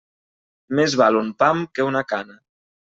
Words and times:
Més 0.79 0.97
val 1.03 1.21
un 1.21 1.31
pam 1.45 1.63
que 1.77 1.89
una 1.93 2.05
cana. 2.15 2.45